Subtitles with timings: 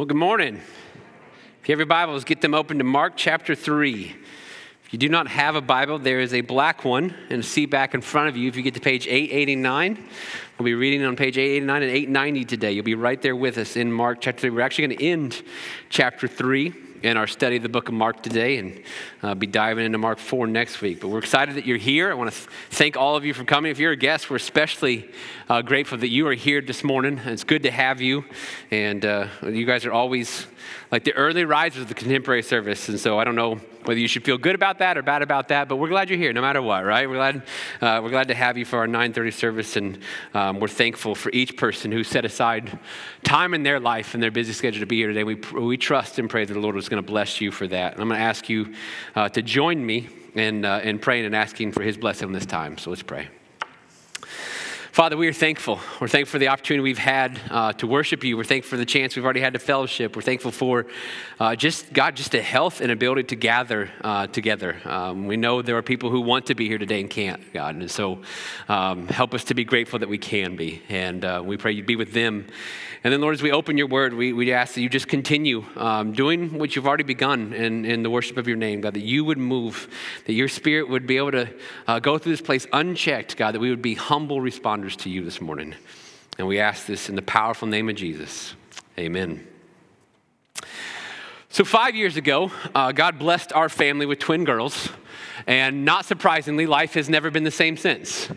[0.00, 0.54] Well, good morning.
[0.54, 4.16] If you have your Bibles, get them open to Mark chapter 3.
[4.84, 7.66] If you do not have a Bible, there is a black one and a seat
[7.66, 8.48] back in front of you.
[8.48, 10.02] If you get to page 889,
[10.58, 12.72] we'll be reading on page 889 and 890 today.
[12.72, 14.48] You'll be right there with us in Mark chapter 3.
[14.48, 15.42] We're actually going to end
[15.90, 18.82] chapter 3 in our study of the book of Mark today and
[19.22, 21.00] uh, be diving into Mark 4 next week.
[21.00, 22.10] But we're excited that you're here.
[22.10, 23.70] I want to th- thank all of you for coming.
[23.70, 25.10] If you're a guest, we're especially
[25.48, 27.18] uh, grateful that you are here this morning.
[27.24, 28.24] It's good to have you.
[28.70, 30.46] And uh, you guys are always
[30.90, 32.88] like the early risers of the contemporary service.
[32.88, 35.48] And so I don't know whether you should feel good about that or bad about
[35.48, 37.08] that, but we're glad you're here no matter what, right?
[37.08, 37.42] We're glad,
[37.80, 39.76] uh, we're glad to have you for our 930 service.
[39.76, 39.98] And
[40.34, 42.78] um, we're thankful for each person who set aside
[43.22, 45.24] time in their life and their busy schedule to be here today.
[45.24, 47.94] We, we trust and pray that the Lord is going to bless you for that.
[47.94, 48.74] And I'm going to ask you
[49.14, 52.78] uh, to join me in, uh, in praying and asking for his blessing this time.
[52.78, 53.28] So let's pray.
[54.92, 55.78] Father, we are thankful.
[56.00, 58.36] We're thankful for the opportunity we've had uh, to worship you.
[58.36, 60.16] We're thankful for the chance we've already had to fellowship.
[60.16, 60.86] We're thankful for
[61.38, 64.78] uh, just, God, just a health and ability to gather uh, together.
[64.84, 67.76] Um, we know there are people who want to be here today and can't, God.
[67.76, 68.22] And so
[68.68, 70.82] um, help us to be grateful that we can be.
[70.88, 72.48] And uh, we pray you'd be with them.
[73.02, 75.64] And then, Lord, as we open your word, we, we ask that you just continue
[75.76, 79.04] um, doing what you've already begun in, in the worship of your name, God, that
[79.04, 79.88] you would move,
[80.26, 81.48] that your spirit would be able to
[81.86, 85.24] uh, go through this place unchecked, God, that we would be humble responders to you
[85.24, 85.74] this morning.
[86.38, 88.54] And we ask this in the powerful name of Jesus.
[88.98, 89.46] Amen.
[91.50, 94.88] So, five years ago, uh, God blessed our family with twin girls.
[95.46, 98.30] And not surprisingly, life has never been the same since.
[98.30, 98.34] Uh,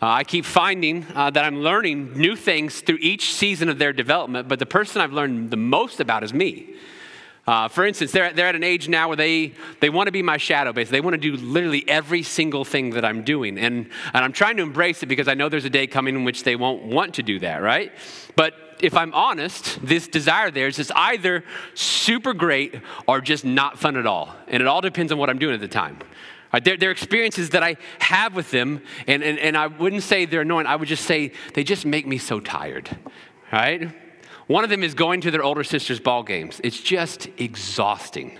[0.00, 4.48] I keep finding uh, that I'm learning new things through each season of their development,
[4.48, 6.74] but the person I've learned the most about is me.
[7.46, 10.22] Uh, for instance, they're, they're at an age now where they, they want to be
[10.22, 10.90] my shadow base.
[10.90, 13.56] They want to do literally every single thing that I'm doing.
[13.56, 16.24] And, and I'm trying to embrace it because I know there's a day coming in
[16.24, 17.92] which they won't want to do that, right?
[18.34, 21.44] But if I'm honest, this desire there is either
[21.74, 24.34] super great or just not fun at all.
[24.48, 25.98] And it all depends on what I'm doing at the time.
[26.52, 30.26] Right, they're, they're, experiences that I have with them, and, and, and I wouldn't say
[30.26, 30.66] they're annoying.
[30.66, 32.88] I would just say they just make me so tired,
[33.52, 33.90] right?
[34.46, 36.60] One of them is going to their older sister's ball games.
[36.62, 38.38] It's just exhausting.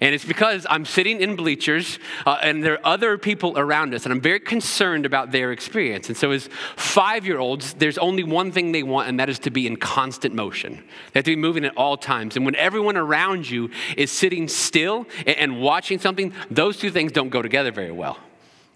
[0.00, 4.04] And it's because I'm sitting in bleachers uh, and there are other people around us,
[4.04, 6.08] and I'm very concerned about their experience.
[6.08, 9.38] And so, as five year olds, there's only one thing they want, and that is
[9.40, 10.82] to be in constant motion.
[11.12, 12.36] They have to be moving at all times.
[12.36, 17.12] And when everyone around you is sitting still and, and watching something, those two things
[17.12, 18.18] don't go together very well.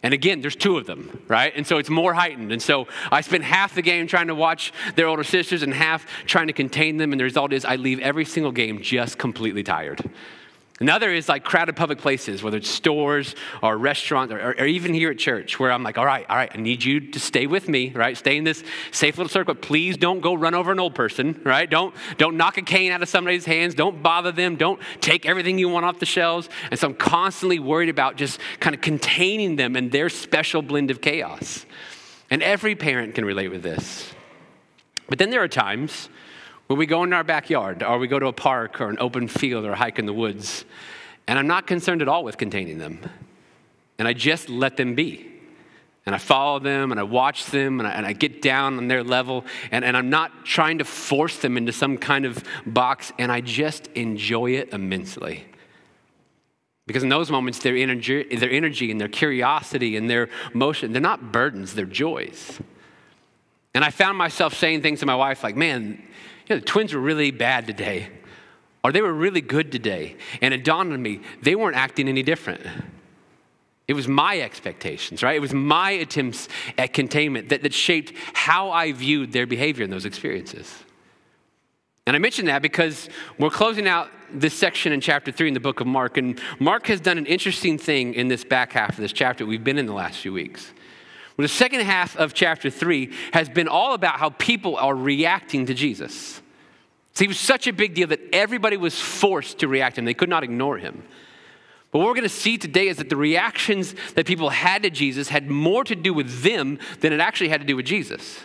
[0.03, 1.53] And again, there's two of them, right?
[1.57, 2.53] And so it's more heightened.
[2.53, 6.07] And so I spend half the game trying to watch their older sisters and half
[6.25, 7.13] trying to contain them.
[7.13, 10.09] And the result is I leave every single game just completely tired.
[10.81, 15.11] Another is like crowded public places, whether it's stores or restaurants or, or, even here
[15.11, 17.69] at church, where I'm like, all right, all right, I need you to stay with
[17.69, 18.17] me, right?
[18.17, 18.63] Stay in this
[18.93, 19.57] safe little circle.
[19.57, 21.69] Please don't go run over an old person, right?
[21.69, 23.75] Don't, don't knock a cane out of somebody's hands.
[23.75, 24.55] Don't bother them.
[24.55, 26.49] Don't take everything you want off the shelves.
[26.71, 30.93] And so I'm constantly worried about just kind of containing them and their special blend
[30.93, 31.67] of chaos.
[32.31, 34.15] And every parent can relate with this.
[35.09, 36.09] But then there are times
[36.69, 39.27] when we go in our backyard, or we go to a park or an open
[39.27, 40.65] field or hike in the woods,
[41.27, 43.01] and I'm not concerned at all with containing them.
[43.99, 45.27] And I just let them be.
[46.07, 48.89] And I follow them and I watch them and I, and I get down on
[48.89, 53.13] their level and, and I'm not trying to force them into some kind of box
[53.19, 55.45] and I just enjoy it immensely.
[56.87, 61.03] Because in those moments, their energy, their energy and their curiosity and their motion, they're
[61.03, 62.59] not burdens, they're joys.
[63.75, 66.03] And I found myself saying things to my wife like, man,
[66.49, 68.09] you know, the twins were really bad today,
[68.83, 70.17] or they were really good today.
[70.41, 72.63] And it dawned on me, they weren't acting any different.
[73.87, 75.35] It was my expectations, right?
[75.35, 79.91] It was my attempts at containment that, that shaped how I viewed their behavior in
[79.91, 80.73] those experiences.
[82.07, 85.61] And I mention that because we're closing out this section in chapter three in the
[85.61, 88.97] book of Mark, and Mark has done an interesting thing in this back half of
[88.97, 90.73] this chapter we've been in the last few weeks.
[91.39, 95.67] Well, the second half of chapter three has been all about how people are reacting
[95.67, 96.43] to Jesus.
[97.15, 100.05] See, he was such a big deal that everybody was forced to react to him.
[100.05, 101.05] They could not ignore him.
[101.93, 104.91] But what we're going to see today is that the reactions that people had to
[104.91, 108.41] Jesus had more to do with them than it actually had to do with Jesus.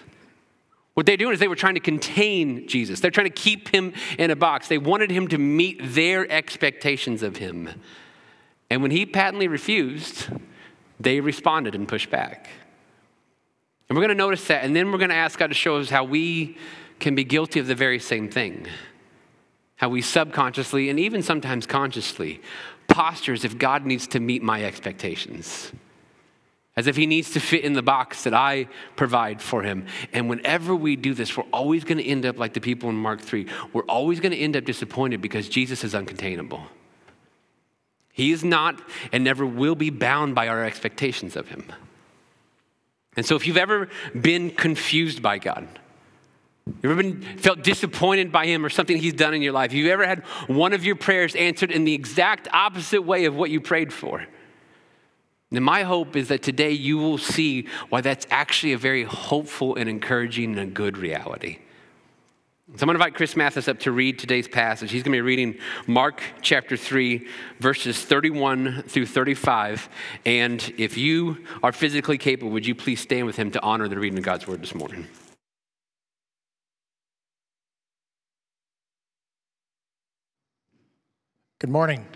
[0.94, 3.00] What they're doing is they were trying to contain Jesus.
[3.00, 4.68] They're trying to keep him in a box.
[4.68, 7.70] They wanted him to meet their expectations of him.
[8.70, 10.28] And when he patently refused,
[11.00, 12.50] they responded and pushed back.
[13.90, 15.78] And we're going to notice that, and then we're going to ask God to show
[15.78, 16.58] us how we
[17.00, 18.66] can be guilty of the very same thing.
[19.76, 22.42] How we subconsciously and even sometimes consciously
[22.88, 25.72] postures if God needs to meet my expectations.
[26.76, 29.86] as if he needs to fit in the box that I provide for him.
[30.12, 32.96] And whenever we do this, we're always going to end up like the people in
[32.96, 33.46] Mark 3.
[33.74, 36.64] We're always going to end up disappointed because Jesus is uncontainable.
[38.12, 38.82] He is not
[39.12, 41.72] and never will be bound by our expectations of him.
[43.16, 43.90] And so if you've ever
[44.20, 45.68] been confused by God,
[46.66, 49.74] you ever been felt disappointed by him or something he's done in your life?
[49.74, 53.50] You ever had one of your prayers answered in the exact opposite way of what
[53.50, 54.26] you prayed for?
[55.52, 59.76] And my hope is that today you will see why that's actually a very hopeful
[59.76, 61.60] and encouraging and a good reality.
[62.76, 64.90] So I'm going to invite Chris Mathis up to read today's passage.
[64.90, 67.28] He's going to be reading Mark chapter 3,
[67.60, 69.88] verses 31 through 35.
[70.26, 74.00] And if you are physically capable, would you please stand with him to honor the
[74.00, 75.08] reading of God's word this morning?
[81.60, 82.08] Good morning.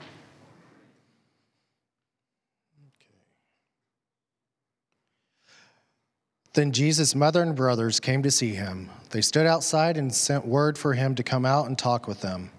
[6.57, 8.89] Then Jesus' mother and brothers came to see him.
[9.12, 12.50] They stood outside and sent word for him to come out and talk with them.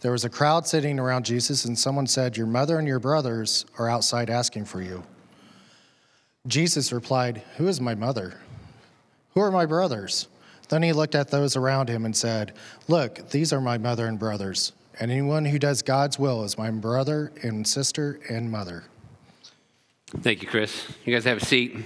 [0.00, 3.66] There was a crowd sitting around Jesus, and someone said, Your mother and your brothers
[3.76, 5.02] are outside asking for you.
[6.46, 8.40] Jesus replied, Who is my mother?
[9.34, 10.26] Who are my brothers?
[10.70, 12.54] Then he looked at those around him and said,
[12.88, 16.70] Look, these are my mother and brothers, and anyone who does God's will is my
[16.70, 18.84] brother and sister and mother.
[20.22, 20.88] Thank you, Chris.
[21.04, 21.76] You guys have a seat.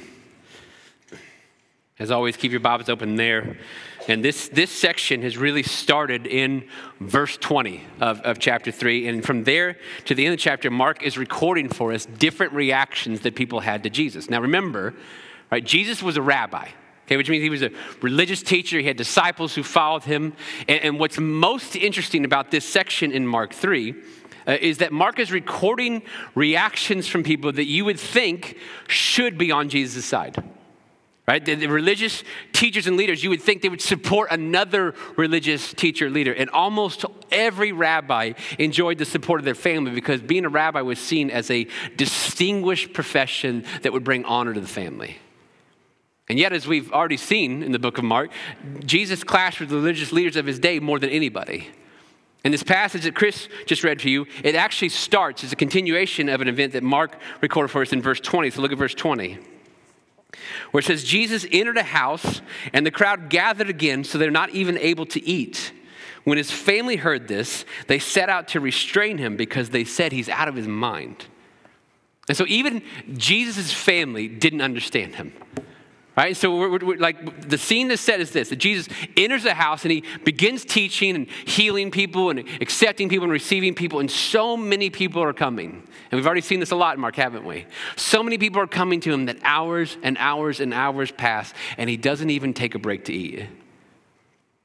[1.99, 3.59] As always, keep your Bibles open there.
[4.09, 6.67] And this, this section has really started in
[7.01, 9.09] verse 20 of, of chapter 3.
[9.09, 12.55] And from there to the end of the chapter, Mark is recording for us different
[12.55, 14.31] reactions that people had to Jesus.
[14.31, 14.95] Now remember,
[15.51, 16.69] right, Jesus was a rabbi.
[17.07, 18.79] Okay, which means he was a religious teacher.
[18.79, 20.33] He had disciples who followed him.
[20.69, 23.95] And, and what's most interesting about this section in Mark 3
[24.47, 26.03] uh, is that Mark is recording
[26.35, 28.57] reactions from people that you would think
[28.89, 30.43] should be on Jesus' side
[31.27, 31.45] right?
[31.45, 36.11] The, the, religious teachers and leaders, you would think they would support another religious teacher
[36.11, 36.33] leader.
[36.33, 40.99] And almost every rabbi enjoyed the support of their family because being a rabbi was
[40.99, 41.67] seen as a
[41.97, 45.19] distinguished profession that would bring honor to the family.
[46.29, 48.31] And yet, as we've already seen in the book of Mark,
[48.85, 51.69] Jesus clashed with the religious leaders of his day more than anybody.
[52.45, 56.29] In this passage that Chris just read to you, it actually starts as a continuation
[56.29, 58.51] of an event that Mark recorded for us in verse 20.
[58.51, 59.39] So look at verse 20
[60.71, 62.41] where it says, Jesus entered a house,
[62.73, 65.73] and the crowd gathered again, so they're not even able to eat.
[66.25, 70.29] When his family heard this, they set out to restrain him because they said he's
[70.29, 71.27] out of his mind.
[72.29, 72.83] And so even
[73.15, 75.33] Jesus' family didn't understand him.
[76.15, 76.37] Right?
[76.37, 78.87] So, we're, we're, like, the scene that's set is this that Jesus
[79.17, 83.75] enters the house and he begins teaching and healing people and accepting people and receiving
[83.75, 85.71] people, and so many people are coming.
[86.11, 87.65] And we've already seen this a lot Mark, haven't we?
[87.97, 91.89] So many people are coming to him that hours and hours and hours pass, and
[91.89, 93.49] he doesn't even take a break to eat.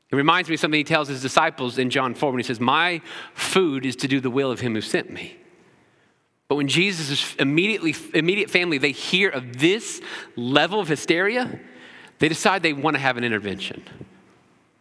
[0.10, 2.60] It reminds me of something he tells his disciples in John 4 when he says,
[2.60, 3.02] My
[3.34, 5.38] food is to do the will of him who sent me.
[6.48, 10.02] But when Jesus' immediately, immediate family, they hear of this
[10.36, 11.60] level of hysteria,
[12.20, 13.84] they decide they want to have an intervention.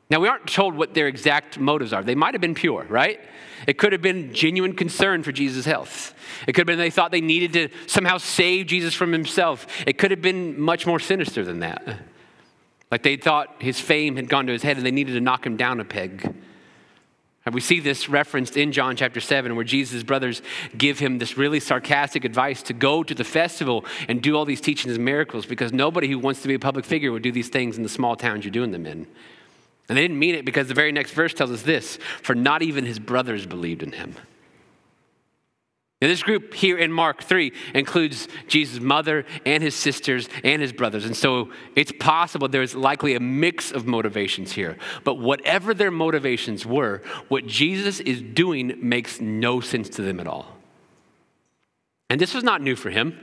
[0.08, 2.02] Now, we aren't told what their exact motives are.
[2.02, 3.20] They might have been pure, right?
[3.66, 6.14] It could have been genuine concern for Jesus' health.
[6.46, 9.66] It could have been they thought they needed to somehow save Jesus from himself.
[9.86, 11.98] It could have been much more sinister than that.
[12.92, 15.44] Like they thought his fame had gone to his head and they needed to knock
[15.44, 16.32] him down a peg.
[17.46, 20.42] And we see this referenced in John chapter 7, where Jesus' brothers
[20.76, 24.60] give him this really sarcastic advice to go to the festival and do all these
[24.60, 27.48] teachings and miracles because nobody who wants to be a public figure would do these
[27.48, 29.06] things in the small towns you're doing them in.
[29.88, 32.62] And they didn't mean it because the very next verse tells us this for not
[32.62, 34.16] even his brothers believed in him.
[36.02, 40.74] Now, this group here in Mark 3 includes Jesus' mother and his sisters and his
[40.74, 41.06] brothers.
[41.06, 44.76] And so it's possible there's likely a mix of motivations here.
[45.04, 50.26] But whatever their motivations were, what Jesus is doing makes no sense to them at
[50.26, 50.58] all.
[52.10, 53.18] And this was not new for him.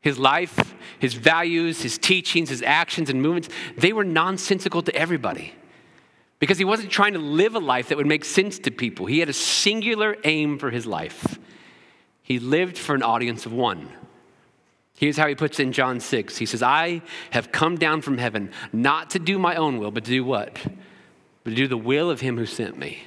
[0.00, 5.52] His life, his values, his teachings, his actions and movements, they were nonsensical to everybody
[6.38, 9.04] because he wasn't trying to live a life that would make sense to people.
[9.04, 11.38] He had a singular aim for his life.
[12.30, 13.88] He lived for an audience of one.
[14.96, 16.36] Here's how he puts it in John 6.
[16.36, 20.04] He says, I have come down from heaven not to do my own will, but
[20.04, 20.56] to do what?
[21.42, 23.02] But to do the will of him who sent me.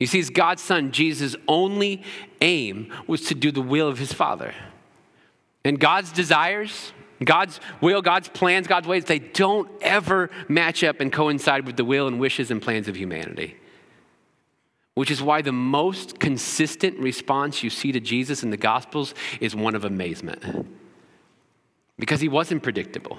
[0.00, 2.02] You see, as God's son, Jesus' only
[2.40, 4.54] aim was to do the will of his Father.
[5.64, 6.92] And God's desires,
[7.24, 11.84] God's will, God's plans, God's ways, they don't ever match up and coincide with the
[11.84, 13.54] will and wishes and plans of humanity
[14.94, 19.56] which is why the most consistent response you see to Jesus in the Gospels is
[19.56, 20.66] one of amazement.
[21.98, 23.18] Because he wasn't predictable,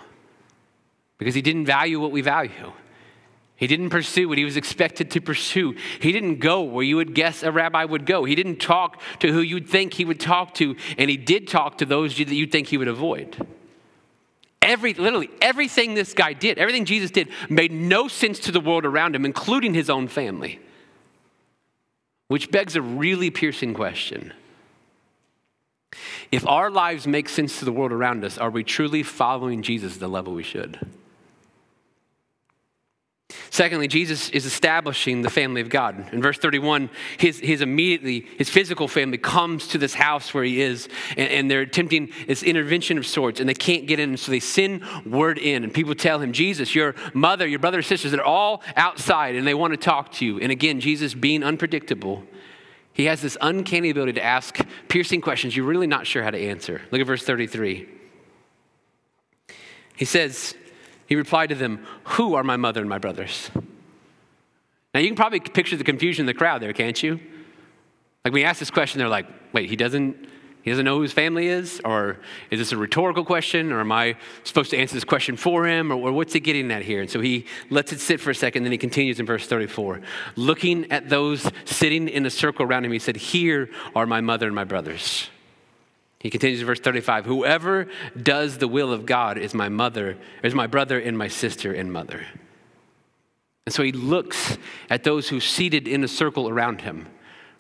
[1.17, 2.73] because he didn't value what we value.
[3.55, 5.75] He didn't pursue what he was expected to pursue.
[6.01, 8.25] He didn't go where you would guess a rabbi would go.
[8.25, 11.77] He didn't talk to who you'd think he would talk to, and he did talk
[11.77, 13.47] to those that you'd think he would avoid.
[14.61, 18.85] Every, literally, everything this guy did, everything Jesus did, made no sense to the world
[18.85, 20.59] around him, including his own family.
[22.27, 24.33] Which begs a really piercing question.
[26.31, 29.97] If our lives make sense to the world around us, are we truly following Jesus
[29.97, 30.79] the level we should?
[33.49, 36.11] Secondly, Jesus is establishing the family of God.
[36.11, 40.61] In verse 31, his, his immediately, his physical family comes to this house where he
[40.61, 40.87] is,
[41.17, 44.39] and, and, they're attempting this intervention of sorts, and they can't get in, so they
[44.39, 48.63] send word in, and people tell him, Jesus, your mother, your brother, sisters, they're all
[48.75, 50.39] outside, and they want to talk to you.
[50.39, 52.23] And again, Jesus being unpredictable,
[52.93, 56.39] he has this uncanny ability to ask piercing questions you're really not sure how to
[56.39, 56.81] answer.
[56.91, 57.87] Look at verse 33.
[59.95, 60.55] He says,
[61.13, 63.51] he replied to them, Who are my mother and my brothers?
[64.95, 67.19] Now, you can probably picture the confusion in the crowd there, can't you?
[68.25, 70.27] Like, when you ask this question, they're like, Wait, he doesn't,
[70.63, 71.79] he doesn't know who his family is?
[71.85, 72.17] Or
[72.49, 73.71] is this a rhetorical question?
[73.71, 75.91] Or am I supposed to answer this question for him?
[75.91, 77.01] Or, or what's he getting at here?
[77.01, 80.01] And so he lets it sit for a second, then he continues in verse 34.
[80.35, 84.47] Looking at those sitting in a circle around him, he said, Here are my mother
[84.47, 85.29] and my brothers.
[86.23, 87.87] He continues in verse 35 Whoever
[88.19, 91.91] does the will of God is my mother, is my brother and my sister and
[91.91, 92.25] mother.
[93.65, 94.57] And so he looks
[94.89, 97.07] at those who seated in a circle around him,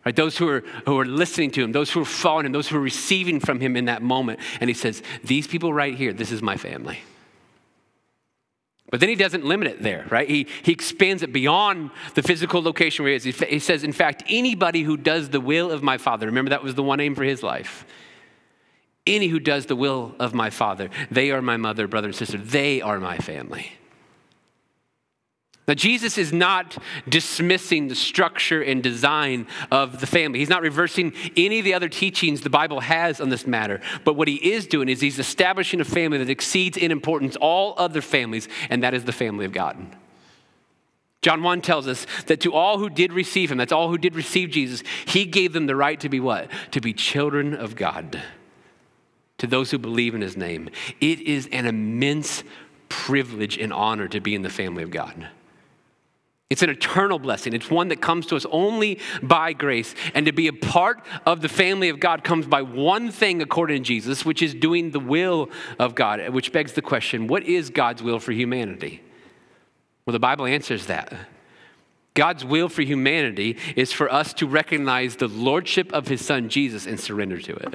[0.05, 0.15] right?
[0.15, 2.77] Those who are, who are listening to him, those who are following him, those who
[2.77, 4.39] are receiving from him in that moment.
[4.61, 6.99] And he says, These people right here, this is my family.
[8.91, 10.29] But then he doesn't limit it there, right?
[10.29, 13.23] He, he expands it beyond the physical location where he is.
[13.23, 16.63] He, he says, in fact, anybody who does the will of my Father, remember that
[16.63, 17.85] was the one aim for his life
[19.05, 22.37] any who does the will of my Father, they are my mother, brother, and sister.
[22.37, 23.73] They are my family.
[25.65, 30.39] Now, Jesus is not dismissing the structure and design of the family.
[30.39, 33.79] He's not reversing any of the other teachings the Bible has on this matter.
[34.03, 37.75] But what he is doing is he's establishing a family that exceeds in importance all
[37.77, 39.77] other families, and that is the family of God.
[41.21, 44.15] John 1 tells us that to all who did receive him, that's all who did
[44.15, 46.49] receive Jesus, he gave them the right to be what?
[46.71, 48.21] To be children of God
[49.43, 50.69] to those who believe in his name.
[51.01, 52.45] It is an immense
[52.87, 55.27] privilege and honor to be in the family of God.
[56.49, 57.51] It's an eternal blessing.
[57.51, 59.95] It's one that comes to us only by grace.
[60.13, 63.83] And to be a part of the family of God comes by one thing, according
[63.83, 67.69] to Jesus, which is doing the will of God, which begs the question what is
[67.69, 69.01] God's will for humanity?
[70.05, 71.13] Well, the Bible answers that.
[72.13, 76.85] God's will for humanity is for us to recognize the lordship of his son Jesus
[76.85, 77.73] and surrender to it.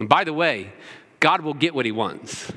[0.00, 0.72] And by the way,
[1.20, 2.52] God will get what he wants.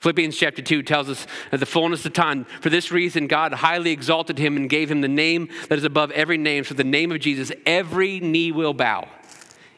[0.00, 3.90] Philippians chapter 2 tells us at the fullness of time, for this reason, God highly
[3.90, 6.64] exalted him and gave him the name that is above every name.
[6.64, 9.08] So, the name of Jesus, every knee will bow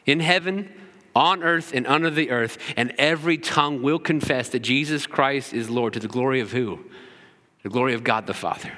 [0.05, 0.69] in heaven,
[1.15, 5.69] on earth, and under the earth, and every tongue will confess that Jesus Christ is
[5.69, 6.79] Lord to the glory of who?
[7.63, 8.73] The glory of God the Father.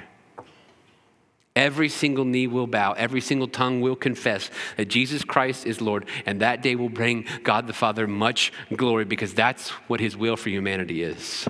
[1.56, 6.06] Every single knee will bow, every single tongue will confess that Jesus Christ is Lord,
[6.25, 10.38] and that day will bring God the Father much glory because that's what his will
[10.38, 11.48] for humanity is.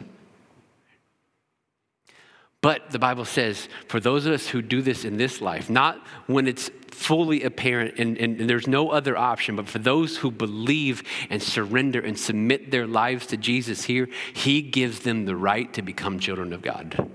[2.61, 6.05] But the Bible says, for those of us who do this in this life, not
[6.27, 10.29] when it's fully apparent and, and, and, there's no other option, but for those who
[10.29, 15.71] believe and surrender and submit their lives to Jesus here, He gives them the right
[15.73, 17.09] to become children of God.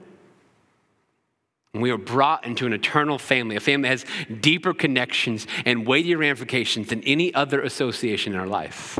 [1.74, 5.86] And we are brought into an eternal family, a family that has deeper connections and
[5.86, 8.98] weightier ramifications than any other association in our life.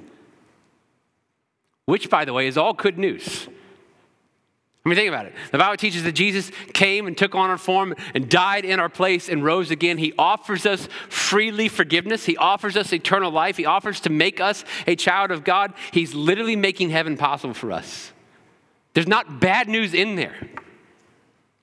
[1.86, 3.48] Which, by the way, is all good news.
[4.84, 5.34] I mean, think about it.
[5.52, 8.90] The Bible teaches that Jesus came and took on our form and died in our
[8.90, 9.96] place and rose again.
[9.96, 12.26] He offers us freely forgiveness.
[12.26, 13.56] He offers us eternal life.
[13.56, 15.72] He offers to make us a child of God.
[15.92, 18.12] He's literally making heaven possible for us.
[18.92, 20.34] There's not bad news in there.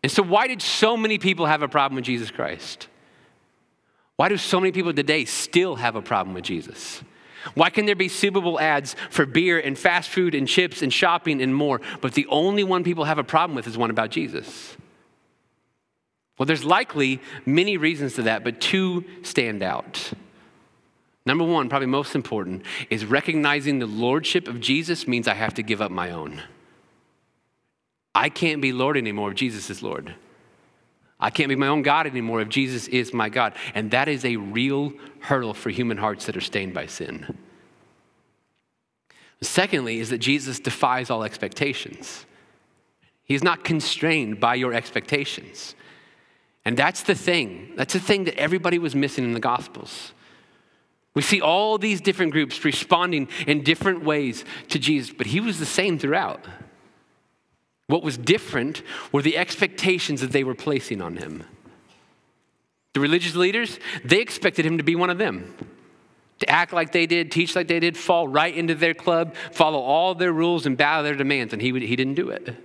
[0.04, 2.88] And so, why did so many people have a problem with Jesus Christ?
[4.16, 7.02] Why do so many people today still have a problem with Jesus?
[7.56, 10.94] Why can there be Super Bowl ads for beer and fast food and chips and
[10.94, 14.12] shopping and more, but the only one people have a problem with is one about
[14.12, 14.78] Jesus?
[16.38, 20.14] Well, there's likely many reasons to that, but two stand out.
[21.26, 25.64] Number one, probably most important, is recognizing the lordship of Jesus means I have to
[25.64, 26.42] give up my own.
[28.22, 30.14] I can't be Lord anymore if Jesus is Lord.
[31.20, 33.56] I can't be my own God anymore if Jesus is my God.
[33.74, 37.36] And that is a real hurdle for human hearts that are stained by sin.
[39.42, 42.28] Secondly, is that Jesus defies all expectations.
[43.24, 45.74] He's not constrained by your expectations.
[46.64, 47.74] And that's the thing.
[47.76, 50.14] That's the thing that everybody was missing in the Gospels.
[51.16, 55.58] We see all these different groups responding in different ways to Jesus, but he was
[55.58, 56.46] the same throughout.
[57.92, 61.44] What was different were the expectations that they were placing on him.
[62.94, 65.54] The religious leaders, they expected him to be one of them
[66.40, 69.80] to act like they did, teach like they did, fall right into their club, follow
[69.80, 71.52] all their rules, and bow their demands.
[71.52, 72.56] And he, he didn't do it.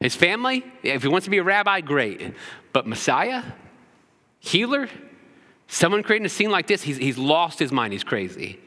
[0.00, 2.32] His family, if he wants to be a rabbi, great.
[2.72, 3.42] But Messiah,
[4.38, 4.88] healer,
[5.66, 7.92] someone creating a scene like this, he's, he's lost his mind.
[7.92, 8.60] He's crazy.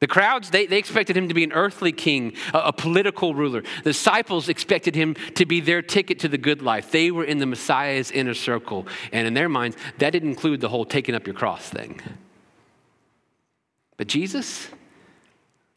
[0.00, 3.62] The crowds, they, they expected him to be an earthly king, a, a, political ruler.
[3.82, 6.92] The disciples expected him to be their ticket to the good life.
[6.92, 8.86] They were in the Messiah's inner circle.
[9.12, 12.00] And in their minds, that didn't include the whole taking up your cross thing.
[13.96, 14.68] But Jesus,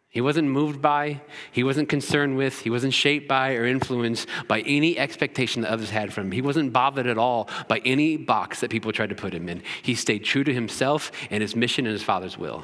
[0.10, 4.62] he wasn't moved by, he wasn't concerned with, he wasn't shaped by or influenced by
[4.62, 6.32] any expectation that others had from him.
[6.34, 9.64] He wasn't bothered at all by any box that people tried to put him in.
[9.82, 12.64] He stayed true to himself and his mission and his Father's will.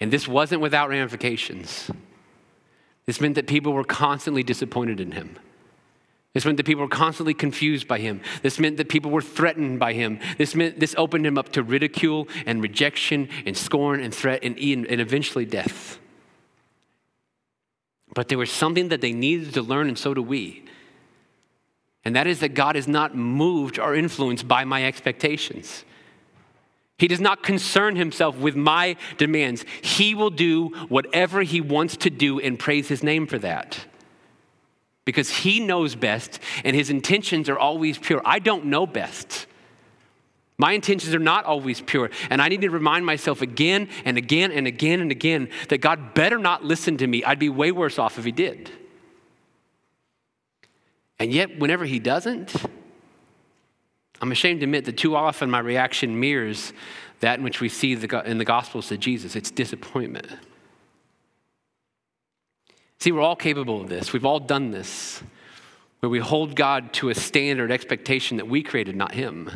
[0.00, 1.90] And this wasn't without ramifications.
[3.06, 5.36] This meant that people were constantly disappointed in him.
[6.32, 8.20] This meant that people were constantly confused by him.
[8.42, 10.20] This meant that people were threatened by him.
[10.38, 14.56] This meant this opened him up to ridicule and rejection and scorn and threat and,
[14.56, 15.98] and eventually death.
[18.14, 20.64] But there was something that they needed to learn, and so do we.
[22.04, 25.84] And that is that God is not moved or influenced by my expectations.
[27.00, 29.64] He does not concern himself with my demands.
[29.80, 33.86] He will do whatever he wants to do and praise his name for that
[35.06, 38.20] because he knows best and his intentions are always pure.
[38.22, 39.46] I don't know best.
[40.58, 42.10] My intentions are not always pure.
[42.28, 46.12] And I need to remind myself again and again and again and again that God
[46.12, 47.24] better not listen to me.
[47.24, 48.70] I'd be way worse off if he did.
[51.18, 52.54] And yet, whenever he doesn't,
[54.20, 56.72] I'm ashamed to admit that too often my reaction mirrors
[57.20, 60.26] that in which we see in the Gospels of Jesus it's disappointment.
[62.98, 64.12] See, we're all capable of this.
[64.12, 65.22] We've all done this,
[66.00, 69.50] where we hold God to a standard expectation that we created, not Him.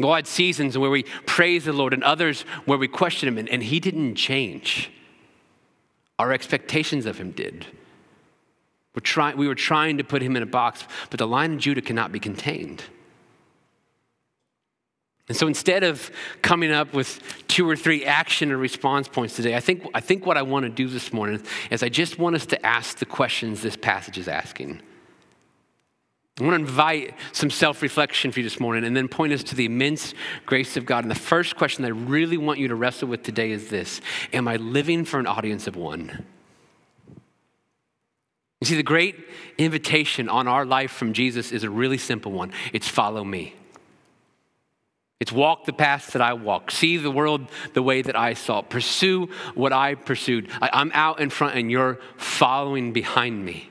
[0.00, 3.62] God seasons where we praise the Lord and others where we question Him, and, and
[3.62, 4.90] He didn't change.
[6.18, 7.66] Our expectations of Him did.
[8.94, 11.58] We're try, we were trying to put Him in a box, but the Lion of
[11.58, 12.82] Judah cannot be contained.
[15.28, 16.10] And so instead of
[16.42, 20.26] coming up with two or three action or response points today, I think, I think
[20.26, 23.06] what I want to do this morning is I just want us to ask the
[23.06, 24.82] questions this passage is asking.
[26.40, 29.42] I want to invite some self reflection for you this morning and then point us
[29.44, 30.12] to the immense
[30.44, 31.04] grace of God.
[31.04, 34.00] And the first question that I really want you to wrestle with today is this
[34.32, 36.26] Am I living for an audience of one?
[38.62, 39.16] You see, the great
[39.58, 43.56] invitation on our life from Jesus is a really simple one it's follow me.
[45.18, 48.62] It's walk the path that I walk, see the world the way that I saw,
[48.62, 50.48] pursue what I pursued.
[50.60, 53.68] I, am out in front and you're following behind me.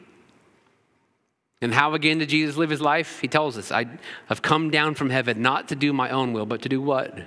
[1.62, 3.22] And how again did Jesus live his life?
[3.22, 3.86] He tells us, I
[4.26, 7.18] have come down from heaven not to do my own will, but to do what?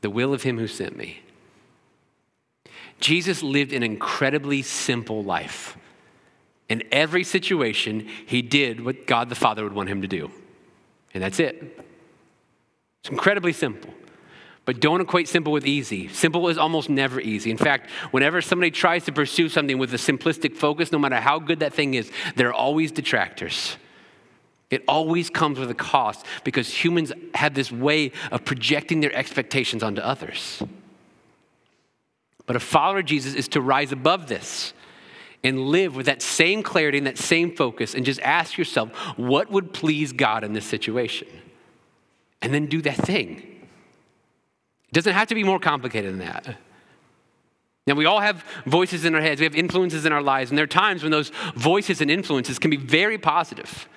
[0.00, 1.20] The will of him who sent me.
[2.98, 5.76] Jesus lived an incredibly simple life.
[6.68, 10.30] In every situation, he did what God the Father would want him to do.
[11.14, 11.78] And that's it.
[13.00, 13.94] It's incredibly simple.
[14.64, 16.08] But don't equate simple with easy.
[16.08, 17.52] Simple is almost never easy.
[17.52, 21.38] In fact, whenever somebody tries to pursue something with a simplistic focus, no matter how
[21.38, 23.76] good that thing is, there are always detractors.
[24.68, 29.84] It always comes with a cost because humans have this way of projecting their expectations
[29.84, 30.60] onto others.
[32.46, 34.72] But a follower of Jesus is to rise above this
[35.46, 39.50] and live with that same clarity and that same focus and just ask yourself, what
[39.50, 41.28] would please God in this situation?
[42.42, 43.38] and then do that thing.
[43.38, 46.56] It doesn't have to be more complicated than that.
[47.86, 50.58] Now, we all have voices in our heads, we have influences in our lives, and
[50.58, 53.88] there are times when those voices and influences can be very positive.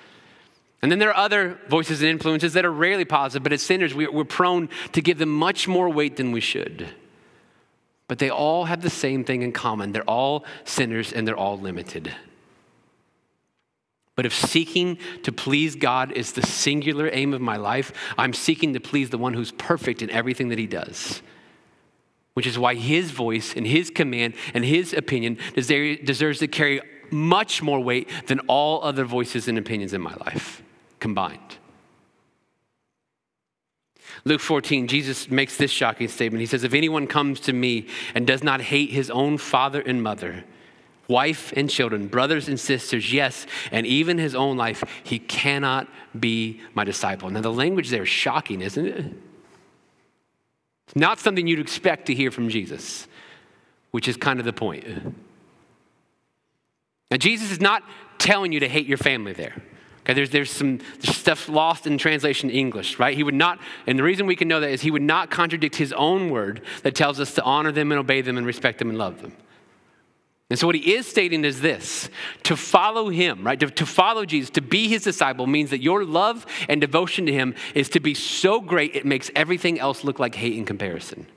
[0.82, 3.94] And then there are other voices and influences that are rarely positive, but as sinners,
[3.94, 6.88] we're prone to give them much more weight than we should.
[8.10, 11.56] But they all have the same thing in common they're all sinners and they're all
[11.56, 12.12] limited.
[14.16, 18.74] But if seeking to please God is the singular aim of my life, I'm seeking
[18.74, 21.22] to please the one who's perfect in everything that he does.
[22.34, 26.80] Which is why his voice and his command and his opinion deserves to carry
[27.12, 30.64] much more weight than all other voices and opinions in my life
[30.98, 31.58] combined.
[34.24, 36.40] Luke 14, Jesus makes this shocking statement.
[36.40, 40.02] He says, If anyone comes to me and does not hate his own father and
[40.02, 40.44] mother,
[41.08, 46.60] wife and children, brothers and sisters, yes, and even his own life, he cannot be
[46.74, 47.30] my disciple.
[47.30, 49.04] Now, the language there is shocking, isn't it?
[50.86, 53.06] It's not something you'd expect to hear from Jesus,
[53.90, 54.84] which is kind of the point.
[57.10, 57.82] Now, Jesus is not
[58.18, 59.62] telling you to hate your family there.
[60.10, 63.16] Okay, there's, there's some stuff lost in translation English, right?
[63.16, 65.76] He would not, and the reason we can know that is he would not contradict
[65.76, 68.88] his own word that tells us to honor them and obey them and respect them
[68.88, 69.36] and love them.
[70.48, 72.10] And so, what he is stating is this
[72.42, 73.60] to follow him, right?
[73.60, 77.32] To, to, follow Jesus, to be his disciple means that your love and devotion to
[77.32, 81.28] him is to be so great it makes everything else look like hate in comparison.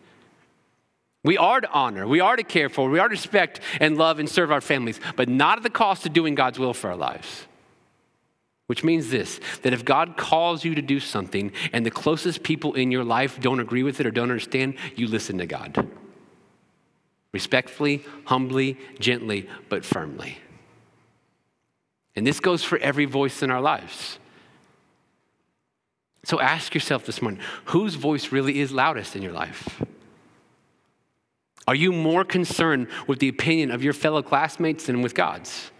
[1.24, 4.18] We are to honor, we are to care for, we are to respect and love
[4.18, 6.98] and serve our families, but not at the cost of doing God's will for our
[6.98, 7.46] lives.
[8.68, 12.74] Which means this that if God calls you to do something and the closest people
[12.74, 15.88] in your life don't agree with it or don't understand, you listen to God.
[17.34, 20.38] Respectfully, humbly, gently, but firmly.
[22.16, 24.20] And this goes for every voice in our lives.
[26.26, 29.82] So ask yourself this morning whose voice really is loudest in your life?
[31.68, 35.72] Are you more concerned with the opinion of your fellow classmates than with God's?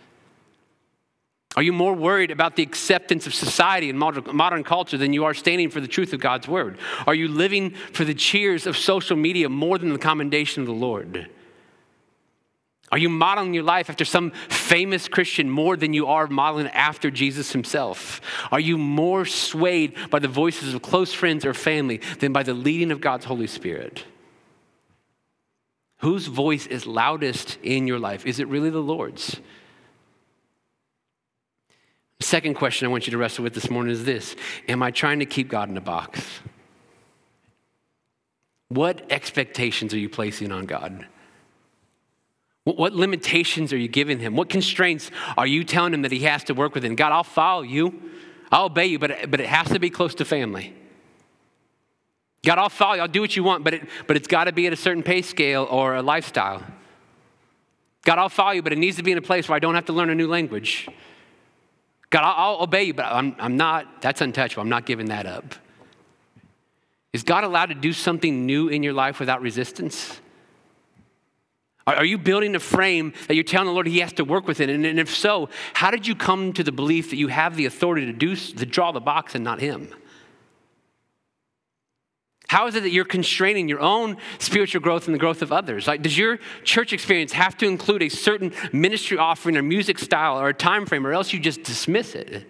[1.56, 5.36] Are you more worried about the acceptance of society and modern culture than you are
[5.36, 6.80] standing for the truth of God's word?
[7.06, 10.74] Are you living for the cheers of social media more than the commendation of the
[10.74, 11.30] Lord?
[12.92, 17.10] Are you modeling your life after some famous Christian more than you are modeling after
[17.10, 18.22] Jesus himself?
[18.52, 22.54] Are you more swayed by the voices of close friends or family than by the
[22.54, 24.06] leading of God's Holy Spirit?
[26.00, 28.26] Whose voice is loudest in your life?
[28.26, 29.40] Is it really the Lord's?
[32.24, 34.36] Second question I want you to wrestle with this morning is this
[34.70, 36.26] Am I trying to keep God in a box?
[38.70, 41.06] What expectations are you placing on God?
[42.64, 44.38] What limitations are you giving him?
[44.38, 46.96] What constraints are you telling him that he has to work within?
[46.96, 48.02] God, I'll follow you,
[48.54, 50.74] I'll obey you, but, but it has to be close to family.
[52.46, 54.54] God, I'll follow you, I'll do what you want, but, it, but it's got to
[54.54, 56.64] be at a certain pay scale or a lifestyle.
[58.06, 59.76] God, I'll follow you, but it needs to be in a place where I don't
[59.76, 60.88] have to learn a new language.
[62.14, 64.62] God, I'll, obey you, but I'm, I'm not, that's untouchable.
[64.62, 65.56] I'm not giving that up.
[67.12, 70.22] Is God allowed to do something new in your life without resistance?
[71.88, 74.70] Are, you building a frame that you're telling the Lord He has to work within?
[74.70, 77.66] And, and if so, how did you come to the belief that you have the
[77.66, 79.90] authority to do to draw the box and not Him?
[82.54, 85.88] How is it that you're constraining your own spiritual growth and the growth of others?
[85.88, 90.40] Like, does your church experience have to include a certain ministry offering or music style
[90.40, 92.46] or a time frame, or else you just dismiss it?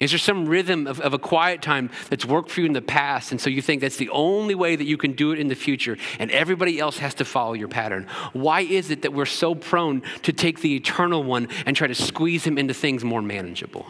[0.00, 2.80] Is there some rhythm of, of a quiet time that's worked for you in the
[2.80, 5.48] past, and so you think that's the only way that you can do it in
[5.48, 8.06] the future, and everybody else has to follow your pattern?
[8.32, 11.94] Why is it that we're so prone to take the eternal one and try to
[11.94, 13.84] squeeze him into things more manageable?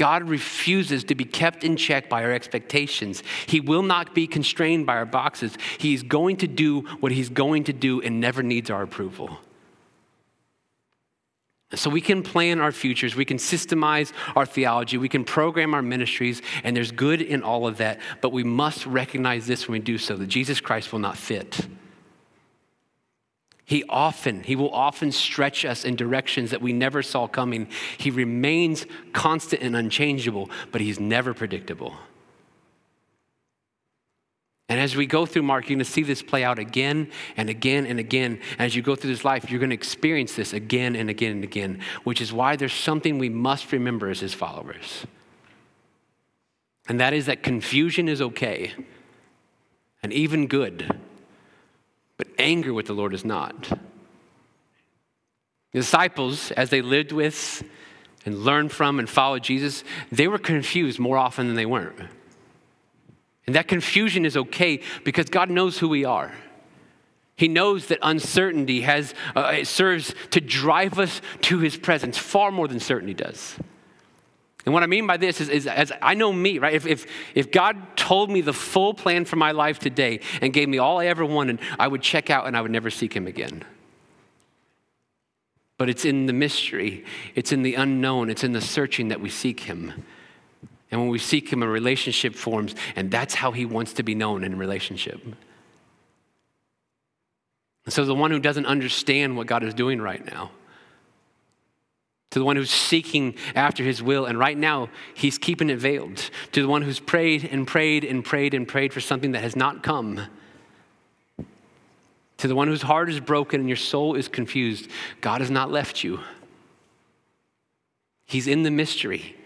[0.00, 3.22] God refuses to be kept in check by our expectations.
[3.44, 5.58] He will not be constrained by our boxes.
[5.76, 9.38] He's going to do what He's going to do and never needs our approval.
[11.74, 15.82] So we can plan our futures, we can systemize our theology, we can program our
[15.82, 18.00] ministries, and there's good in all of that.
[18.22, 21.60] But we must recognize this when we do so that Jesus Christ will not fit.
[23.70, 27.68] He often, he will often stretch us in directions that we never saw coming.
[27.98, 31.94] He remains constant and unchangeable, but he's never predictable.
[34.68, 37.48] And as we go through Mark, you're going to see this play out again and
[37.48, 38.40] again and again.
[38.58, 41.44] As you go through this life, you're going to experience this again and again and
[41.44, 45.06] again, which is why there's something we must remember as his followers.
[46.88, 48.74] And that is that confusion is okay
[50.02, 50.98] and even good
[52.20, 53.62] but anger with the Lord is not.
[55.72, 57.64] The disciples, as they lived with
[58.26, 61.98] and learned from and followed Jesus, they were confused more often than they weren't.
[63.46, 66.34] And that confusion is okay because God knows who we are.
[67.36, 72.50] He knows that uncertainty has, uh, it serves to drive us to his presence far
[72.50, 73.56] more than certainty does.
[74.64, 76.74] And what I mean by this is, is as I know me, right?
[76.74, 80.68] If, if, if God told me the full plan for my life today and gave
[80.68, 83.26] me all I ever wanted, I would check out and I would never seek Him
[83.26, 83.64] again.
[85.78, 89.30] But it's in the mystery, it's in the unknown, it's in the searching that we
[89.30, 90.04] seek Him.
[90.90, 94.14] And when we seek Him, a relationship forms, and that's how He wants to be
[94.14, 95.22] known in relationship.
[97.86, 100.50] And so, the one who doesn't understand what God is doing right now,
[102.30, 104.24] to the one who's seeking after his will.
[104.24, 106.30] And right now, he's keeping it veiled.
[106.52, 109.56] To the one who's prayed and prayed and prayed and prayed for something that has
[109.56, 110.26] not come.
[112.38, 114.88] To the one whose heart is broken and your soul is confused,
[115.20, 116.20] God has not left you.
[118.26, 119.36] He's in the mystery.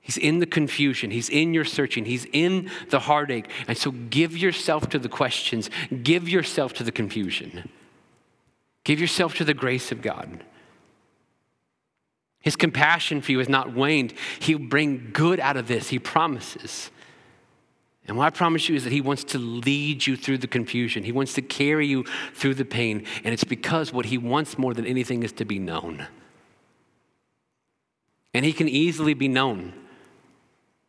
[0.00, 1.10] He's in the confusion.
[1.10, 2.06] He's in your searching.
[2.06, 3.50] He's in the heartache.
[3.68, 5.68] And so give yourself to the questions.
[6.02, 7.68] Give yourself to the confusion.
[8.84, 10.42] Give yourself to the grace of God.
[12.40, 14.14] His compassion for you has not waned.
[14.40, 16.90] He'll bring good out of this, he promises.
[18.06, 21.04] And what I promise you is that he wants to lead you through the confusion.
[21.04, 23.04] He wants to carry you through the pain.
[23.22, 26.06] And it's because what he wants more than anything is to be known.
[28.32, 29.74] And he can easily be known.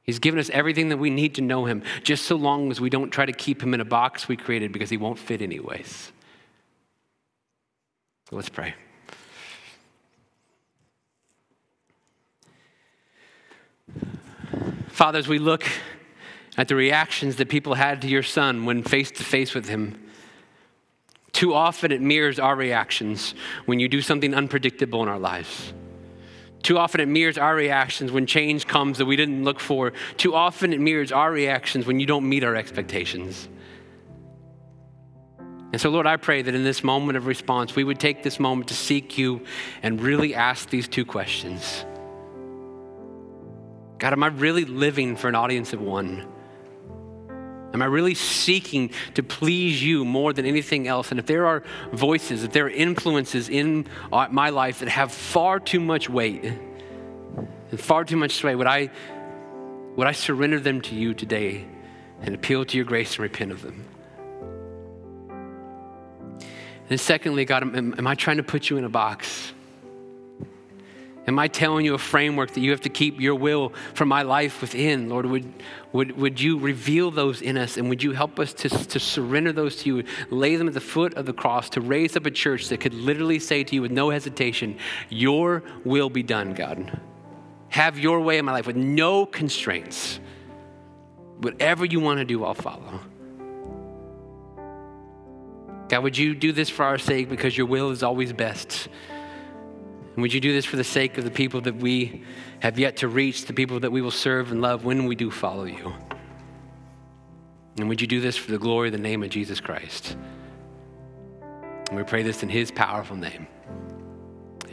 [0.03, 2.89] He's given us everything that we need to know him, just so long as we
[2.89, 6.11] don't try to keep him in a box we created because he won't fit anyways.
[8.29, 8.75] So let's pray.
[14.99, 15.63] Father, as we look
[16.57, 19.97] at the reactions that people had to your son when face to face with him,
[21.31, 23.33] too often it mirrors our reactions
[23.65, 25.71] when you do something unpredictable in our lives.
[26.63, 29.93] Too often it mirrors our reactions when change comes that we didn't look for.
[30.17, 33.47] Too often it mirrors our reactions when you don't meet our expectations.
[35.71, 38.37] And so, Lord, I pray that in this moment of response, we would take this
[38.37, 39.45] moment to seek you
[39.81, 41.85] and really ask these two questions
[43.99, 46.25] God, am I really living for an audience of one?
[47.73, 51.11] Am I really seeking to please you more than anything else?
[51.11, 55.11] And if there are voices, if there are influences in uh, my life that have
[55.11, 58.89] far too much weight and far too much sway, would I,
[59.97, 61.67] would I surrender them to you today
[62.21, 63.85] and appeal to your grace and repent of them?
[66.89, 69.53] And secondly, God, am, am I trying to put you in a box?
[71.29, 74.23] Am I telling you a framework that you have to keep your will for my
[74.23, 75.09] life within?
[75.09, 75.53] Lord, would,
[75.91, 79.51] would, would you reveal those in us and would you help us to, to surrender
[79.51, 82.31] those to you, lay them at the foot of the cross, to raise up a
[82.31, 84.75] church that could literally say to you with no hesitation,
[85.09, 86.99] Your will be done, God.
[87.67, 90.19] Have your way in my life with no constraints.
[91.41, 93.01] Whatever you want to do, I'll follow.
[95.89, 98.87] God, would you do this for our sake because your will is always best?
[100.19, 102.25] And would you do this for the sake of the people that we
[102.59, 105.31] have yet to reach, the people that we will serve and love when we do
[105.31, 105.93] follow you?
[107.77, 110.17] And would you do this for the glory of the name of Jesus Christ?
[111.87, 113.47] And we pray this in his powerful name.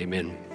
[0.00, 0.45] Amen.